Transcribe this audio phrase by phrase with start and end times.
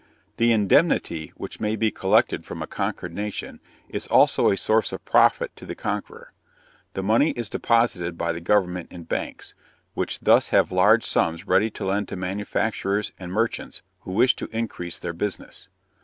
[0.37, 5.05] The indemnity which may be collected from a conquered nation is also a source of
[5.05, 6.33] profit to the conqueror.
[6.95, 9.53] The money is deposited by the government in banks,
[9.93, 14.47] which thus have large sums ready to lend to manufacturers and merchants who wish to
[14.51, 15.69] increase their business.